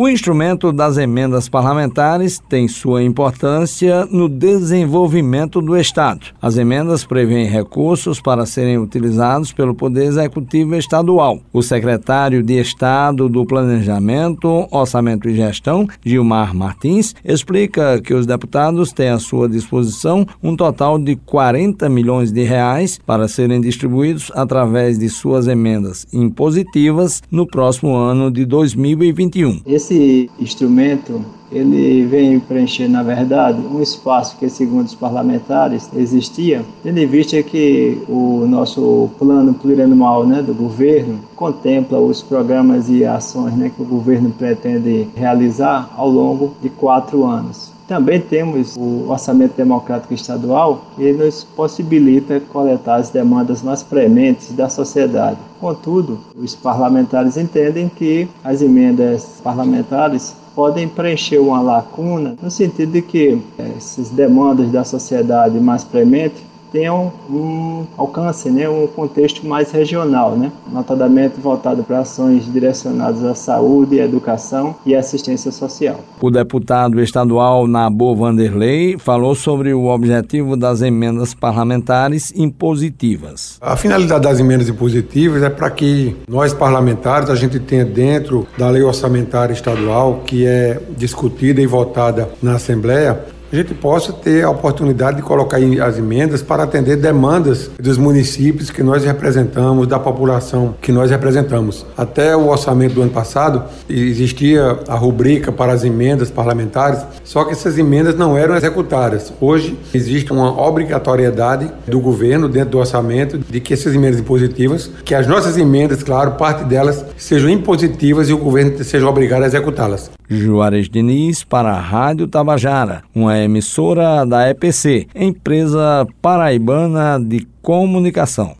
O 0.00 0.08
instrumento 0.08 0.70
das 0.70 0.96
emendas 0.96 1.48
parlamentares 1.48 2.40
tem 2.48 2.68
sua 2.68 3.02
importância 3.02 4.06
no 4.06 4.28
desenvolvimento 4.28 5.60
do 5.60 5.76
Estado. 5.76 6.26
As 6.40 6.56
emendas 6.56 7.04
prevêem 7.04 7.48
recursos 7.48 8.20
para 8.20 8.46
serem 8.46 8.78
utilizados 8.78 9.52
pelo 9.52 9.74
Poder 9.74 10.04
Executivo 10.04 10.76
Estadual. 10.76 11.40
O 11.52 11.64
secretário 11.64 12.44
de 12.44 12.60
Estado 12.60 13.28
do 13.28 13.44
Planejamento, 13.44 14.68
Orçamento 14.70 15.28
e 15.28 15.34
Gestão, 15.34 15.88
Gilmar 16.06 16.54
Martins, 16.54 17.16
explica 17.24 18.00
que 18.00 18.14
os 18.14 18.24
deputados 18.24 18.92
têm 18.92 19.08
à 19.08 19.18
sua 19.18 19.48
disposição 19.48 20.24
um 20.40 20.54
total 20.54 20.96
de 20.96 21.16
40 21.16 21.88
milhões 21.88 22.30
de 22.30 22.44
reais 22.44 23.00
para 23.04 23.26
serem 23.26 23.60
distribuídos 23.60 24.30
através 24.32 24.96
de 24.96 25.08
suas 25.08 25.48
emendas 25.48 26.06
impositivas 26.12 27.20
no 27.28 27.44
próximo 27.44 27.96
ano 27.96 28.30
de 28.30 28.44
2021. 28.44 29.62
Esse 29.66 29.87
esse 29.88 30.30
instrumento 30.38 31.24
ele 31.50 32.04
vem 32.04 32.38
preencher, 32.38 32.88
na 32.88 33.02
verdade, 33.02 33.58
um 33.72 33.80
espaço 33.80 34.36
que, 34.36 34.50
segundo 34.50 34.84
os 34.84 34.94
parlamentares, 34.94 35.88
existia, 35.96 36.62
tendo 36.82 36.98
em 36.98 37.06
vista 37.06 37.42
que 37.42 38.02
o 38.06 38.44
nosso 38.46 39.08
plano 39.18 39.54
plurianual 39.54 40.26
né, 40.26 40.42
do 40.42 40.52
governo 40.52 41.18
contempla 41.34 41.98
os 41.98 42.20
programas 42.22 42.90
e 42.90 43.02
ações 43.02 43.54
né, 43.54 43.72
que 43.74 43.80
o 43.80 43.86
governo 43.86 44.30
pretende 44.30 45.08
realizar 45.16 45.90
ao 45.96 46.10
longo 46.10 46.52
de 46.60 46.68
quatro 46.68 47.24
anos. 47.24 47.77
Também 47.88 48.20
temos 48.20 48.76
o 48.76 49.08
orçamento 49.08 49.56
democrático 49.56 50.12
estadual, 50.12 50.82
que 50.94 51.10
nos 51.10 51.42
possibilita 51.42 52.38
coletar 52.38 52.96
as 52.96 53.08
demandas 53.08 53.62
mais 53.62 53.82
prementes 53.82 54.52
da 54.52 54.68
sociedade. 54.68 55.38
Contudo, 55.58 56.18
os 56.36 56.54
parlamentares 56.54 57.38
entendem 57.38 57.88
que 57.88 58.28
as 58.44 58.60
emendas 58.60 59.40
parlamentares 59.42 60.36
podem 60.54 60.86
preencher 60.86 61.38
uma 61.38 61.62
lacuna 61.62 62.36
no 62.42 62.50
sentido 62.50 62.92
de 62.92 63.00
que 63.00 63.40
eh, 63.58 63.72
essas 63.78 64.10
demandas 64.10 64.70
da 64.70 64.84
sociedade 64.84 65.58
mais 65.58 65.82
premente 65.82 66.46
tenham 66.72 67.12
um 67.30 67.86
alcance, 67.96 68.50
né, 68.50 68.68
um 68.68 68.86
contexto 68.86 69.46
mais 69.46 69.70
regional, 69.70 70.36
né, 70.36 70.52
notadamente 70.70 71.40
voltado 71.40 71.82
para 71.82 72.00
ações 72.00 72.50
direcionadas 72.52 73.24
à 73.24 73.34
saúde, 73.34 73.98
educação 73.98 74.76
e 74.84 74.94
assistência 74.94 75.50
social. 75.50 76.00
O 76.20 76.30
deputado 76.30 77.00
estadual 77.00 77.66
Nabo 77.66 78.14
Vanderlei 78.14 78.96
falou 78.98 79.34
sobre 79.34 79.72
o 79.72 79.86
objetivo 79.86 80.56
das 80.56 80.82
emendas 80.82 81.34
parlamentares 81.34 82.32
impositivas. 82.34 83.58
A 83.60 83.76
finalidade 83.76 84.22
das 84.22 84.40
emendas 84.40 84.68
impositivas 84.68 85.42
é 85.42 85.50
para 85.50 85.70
que 85.70 86.16
nós 86.28 86.52
parlamentares 86.52 87.30
a 87.30 87.34
gente 87.34 87.58
tenha 87.60 87.84
dentro 87.84 88.46
da 88.56 88.68
lei 88.70 88.82
orçamentária 88.82 89.52
estadual 89.52 90.22
que 90.26 90.46
é 90.46 90.80
discutida 90.96 91.60
e 91.60 91.66
votada 91.66 92.28
na 92.42 92.54
Assembleia 92.56 93.37
a 93.50 93.56
gente 93.56 93.74
possa 93.74 94.12
ter 94.12 94.44
a 94.44 94.50
oportunidade 94.50 95.16
de 95.16 95.22
colocar 95.22 95.58
as 95.58 95.98
emendas 95.98 96.42
para 96.42 96.62
atender 96.62 96.96
demandas 96.96 97.70
dos 97.80 97.96
municípios 97.96 98.70
que 98.70 98.82
nós 98.82 99.04
representamos, 99.04 99.86
da 99.86 99.98
população 99.98 100.74
que 100.80 100.92
nós 100.92 101.10
representamos. 101.10 101.86
Até 101.96 102.36
o 102.36 102.48
orçamento 102.48 102.94
do 102.94 103.02
ano 103.02 103.10
passado 103.10 103.64
existia 103.88 104.78
a 104.86 104.94
rubrica 104.94 105.50
para 105.50 105.72
as 105.72 105.82
emendas 105.82 106.30
parlamentares, 106.30 107.00
só 107.24 107.44
que 107.44 107.52
essas 107.52 107.78
emendas 107.78 108.14
não 108.14 108.36
eram 108.36 108.54
executadas. 108.54 109.32
Hoje 109.40 109.78
existe 109.94 110.32
uma 110.32 110.60
obrigatoriedade 110.60 111.70
do 111.86 112.00
governo 112.00 112.48
dentro 112.48 112.70
do 112.70 112.78
orçamento 112.78 113.38
de 113.38 113.60
que 113.60 113.72
essas 113.72 113.94
emendas 113.94 114.20
impositivas, 114.20 114.90
que 115.04 115.14
as 115.14 115.26
nossas 115.26 115.56
emendas, 115.56 116.02
claro, 116.02 116.32
parte 116.32 116.64
delas 116.64 117.04
sejam 117.16 117.48
impositivas 117.48 118.28
e 118.28 118.32
o 118.32 118.38
governo 118.38 118.84
seja 118.84 119.08
obrigado 119.08 119.44
a 119.44 119.46
executá-las. 119.46 120.10
Juarez 120.30 120.90
Diniz 120.90 121.42
para 121.42 121.70
a 121.70 121.80
Rádio 121.80 122.28
Tabajara, 122.28 123.02
emissora 123.42 124.24
da 124.24 124.48
EPC, 124.50 125.08
empresa 125.14 126.06
paraibana 126.20 127.18
de 127.18 127.46
comunicação. 127.62 128.58